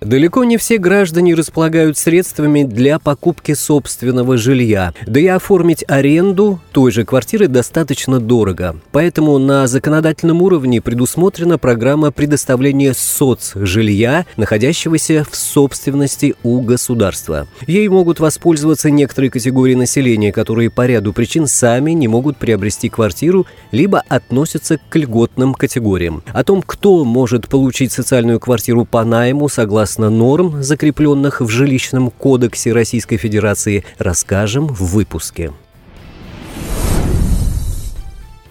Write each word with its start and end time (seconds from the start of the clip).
Далеко 0.00 0.44
не 0.44 0.56
все 0.56 0.78
граждане 0.78 1.34
располагают 1.34 1.98
средствами 1.98 2.62
для 2.62 2.98
покупки 2.98 3.52
собственного 3.52 4.38
жилья, 4.38 4.94
да 5.06 5.20
и 5.20 5.26
оформить 5.26 5.84
аренду 5.88 6.58
той 6.72 6.90
же 6.90 7.04
квартиры 7.04 7.48
достаточно 7.48 8.18
дорого. 8.18 8.76
Поэтому 8.92 9.36
на 9.38 9.66
законодательном 9.66 10.40
уровне 10.40 10.80
предусмотрена 10.80 11.58
программа 11.58 12.12
предоставления 12.12 12.94
соцжилья, 12.94 14.24
находящегося 14.38 15.26
в 15.30 15.36
собственности 15.36 16.34
у 16.44 16.62
государства. 16.62 17.46
Ей 17.66 17.86
могут 17.88 18.20
воспользоваться 18.20 18.88
некоторые 18.88 19.30
категории 19.30 19.74
населения, 19.74 20.32
которые 20.32 20.70
по 20.70 20.86
ряду 20.86 21.12
причин 21.12 21.46
сами 21.46 21.90
не 21.90 22.08
могут 22.08 22.38
приобрести 22.38 22.88
квартиру, 22.88 23.46
либо 23.70 24.02
относятся 24.08 24.78
к 24.88 24.96
льготным 24.96 25.52
категориям. 25.52 26.22
О 26.32 26.42
том, 26.42 26.62
кто 26.62 27.04
может 27.04 27.48
получить 27.48 27.92
социальную 27.92 28.40
квартиру 28.40 28.86
по 28.86 29.04
найму 29.04 29.50
согласно 29.50 29.89
согласно 29.90 30.10
норм, 30.10 30.62
закрепленных 30.62 31.40
в 31.40 31.48
жилищном 31.48 32.10
кодексе 32.10 32.72
Российской 32.72 33.16
Федерации, 33.16 33.84
расскажем 33.98 34.68
в 34.68 34.94
выпуске. 34.94 35.52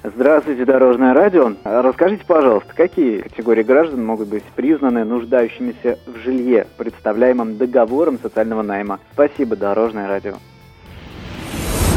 Здравствуйте, 0.03 0.65
Дорожное 0.65 1.13
радио. 1.13 1.53
Расскажите, 1.63 2.23
пожалуйста, 2.27 2.73
какие 2.75 3.21
категории 3.21 3.63
граждан 3.63 4.05
могут 4.05 4.27
быть 4.27 4.43
признаны 4.55 5.05
нуждающимися 5.05 5.97
в 6.07 6.17
жилье, 6.25 6.67
представляемом 6.77 7.57
договором 7.57 8.19
социального 8.21 8.61
найма? 8.61 8.99
Спасибо, 9.13 9.55
Дорожное 9.55 10.07
радио. 10.09 10.33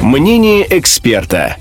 Мнение 0.02 0.66
эксперта. 0.78 1.56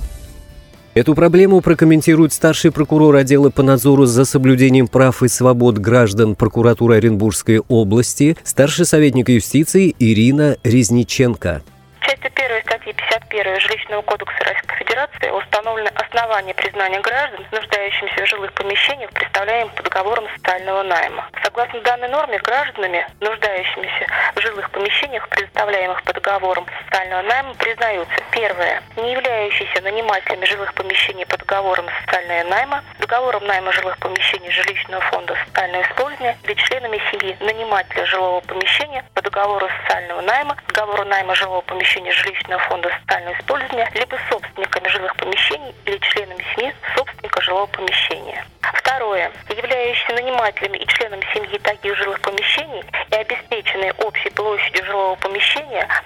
Эту 0.93 1.15
проблему 1.15 1.61
прокомментирует 1.61 2.33
старший 2.33 2.69
прокурор 2.69 3.15
отдела 3.15 3.49
по 3.49 3.63
надзору 3.63 4.03
за 4.03 4.25
соблюдением 4.25 4.89
прав 4.89 5.23
и 5.23 5.29
свобод 5.29 5.77
граждан 5.77 6.35
прокуратуры 6.35 6.97
Оренбургской 6.97 7.59
области, 7.69 8.35
старший 8.43 8.85
советник 8.85 9.29
юстиции 9.29 9.95
Ирина 9.99 10.57
Резниченко. 10.65 11.61
Частью 12.01 12.29
1 12.35 12.61
статьи 12.65 12.91
51 12.91 13.59
Жилищного 13.61 14.01
кодекса 14.01 14.43
Российской 14.43 14.75
Федерации 14.83 15.29
установлены 15.31 15.87
основания 15.95 16.53
признания 16.53 16.99
граждан, 16.99 17.39
нуждающимися 17.53 18.25
в 18.25 18.27
жилых 18.27 18.51
помещениях, 18.51 19.11
представляемых 19.11 19.73
по 19.75 19.83
договорам 19.83 20.25
социального 20.35 20.83
найма. 20.83 21.23
Согласно 21.41 21.79
данной 21.81 22.09
норме, 22.09 22.37
гражданами, 22.39 23.07
нуждающимися 23.21 24.11
в 24.35 24.41
жилых 24.41 24.69
помещениях, 24.71 25.29
предоставляемых 25.29 26.03
по 26.03 26.11
договорам 26.11 26.65
социального 26.91 27.21
найма, 27.21 27.53
признаются 27.55 28.15
первое, 28.31 28.83
не 28.97 29.13
являющиеся 29.13 29.81
нанимателями 29.81 30.45
жилых 30.45 30.73
помещений 30.73 31.25
по 31.25 31.37
договорам 31.37 31.85
социального 32.01 32.49
найма, 32.49 32.83
договором 32.99 33.45
найма 33.45 33.71
жилых 33.71 33.97
помещений 33.99 34.51
жилищного 34.51 35.01
фонда 35.03 35.35
социального 35.45 35.83
использования 35.83 36.37
или 36.43 36.53
членами 36.53 37.01
семьи 37.11 37.37
нанимателя 37.39 38.05
жилого 38.05 38.41
помещения 38.41 39.05
по 39.13 39.21
договору 39.21 39.67
социального 39.81 40.21
найма, 40.21 40.57
договору 40.67 41.05
найма 41.05 41.33
жилого 41.35 41.61
помещения 41.61 42.11
жилищного 42.11 42.61
фонда 42.63 42.89
социального 43.01 43.37
использования, 43.39 43.89
либо 43.93 44.17
собственниками 44.29 44.87
жилых 44.89 45.15
помещений 45.15 45.73
или 45.85 45.97
членами 45.97 46.43
семьи 46.55 46.73
собственника 46.95 47.41
жилого 47.41 47.67
помещения. 47.67 48.45
Второе. 48.61 49.31
Являющиеся 49.49 50.13
нанимателями 50.13 50.77
и 50.77 50.87
членами 50.87 51.23
семьи 51.33 51.57
таких 51.59 51.95
жилых 51.95 52.19
помещений 52.21 52.83
и 53.11 53.15
обеспеченные 53.15 53.93
общей 53.93 54.29
площадью 54.31 54.85
жилого 54.85 55.15
помещения 55.15 55.30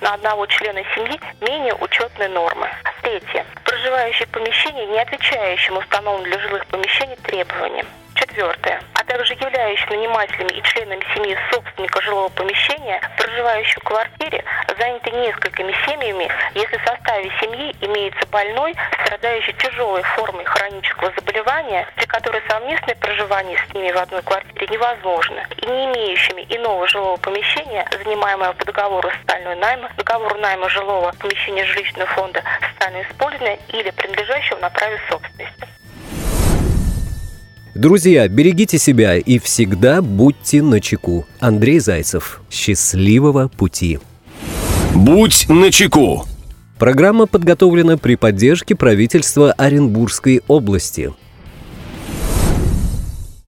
на 0.01 0.13
одного 0.13 0.45
члена 0.47 0.83
семьи 0.95 1.19
менее 1.41 1.73
учетной 1.75 2.27
нормы. 2.29 2.69
Третье. 3.01 3.45
Проживающие 3.63 4.27
в 4.27 4.31
помещении, 4.31 4.85
не 4.85 4.99
отвечающим 4.99 5.77
установленным 5.77 6.29
для 6.29 6.39
жилых 6.39 6.65
помещений 6.67 7.15
требованиям. 7.17 7.87
Четвертое. 8.13 8.81
А 8.93 9.03
также 9.03 9.33
являющиеся 9.33 9.91
нанимателями 9.91 10.57
и 10.57 10.63
членами 10.63 11.03
семьи 11.13 11.37
собственника 11.51 12.01
жилого 12.01 12.29
помещения, 12.29 13.01
проживающего 13.17 13.81
в 13.81 13.83
квартире, 13.83 14.43
заняты 14.77 15.11
несколькими 15.11 15.73
семьями, 15.85 16.29
если 16.53 16.77
в 16.77 16.83
составе 16.83 17.31
семьи 17.41 17.75
имеется 17.81 18.25
больной, 18.27 18.75
страдающий 19.05 19.53
тяжелой 19.53 20.03
формой 20.03 20.45
хронического 20.45 21.11
заболевания, 21.15 21.87
при 21.95 22.05
которой 22.05 22.41
совместное 22.47 22.95
проживание 22.95 23.57
с 23.57 23.73
ними 23.73 23.91
в 23.91 23.97
одной 23.97 24.21
квартире 24.21 24.67
невозможно, 24.71 25.45
и 25.61 25.65
не 25.65 25.85
имеющими 25.85 26.45
иного 26.49 26.87
жилого 26.87 27.17
помещения, 27.17 27.87
занимаемого 28.03 28.53
по 28.53 28.65
договору 28.65 29.09
социального 29.21 29.55
найма, 29.55 29.89
договору 29.97 30.37
найма 30.39 30.69
жилого 30.69 31.11
помещения 31.19 31.65
жилищного 31.65 32.07
фонда 32.11 32.43
социального 32.71 33.03
использования 33.03 33.59
или 33.69 33.89
принадлежащего 33.91 34.59
на 34.59 34.69
праве 34.69 34.99
собственности. 35.09 35.67
Друзья, 37.75 38.29
берегите 38.29 38.77
себя 38.77 39.17
и 39.17 39.37
всегда 39.37 40.01
будьте 40.01 40.61
начеку. 40.61 41.25
Андрей 41.41 41.79
Зайцев. 41.79 42.39
Счастливого 42.49 43.49
пути. 43.49 43.99
Будь 44.95 45.47
начеку. 45.49 46.25
Программа 46.79 47.25
подготовлена 47.25 47.97
при 47.97 48.15
поддержке 48.15 48.75
правительства 48.75 49.51
Оренбургской 49.51 50.41
области. 50.47 51.13